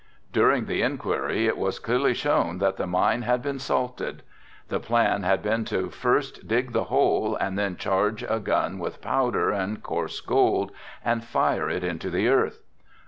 [0.33, 4.23] During the inquiry it was clearly shown that the mine had been salted.
[4.69, 8.99] The plan had been to first dig the hole and then charge a gun with
[8.99, 10.71] powder and coarse gold
[11.05, 12.63] and fire it into the earth.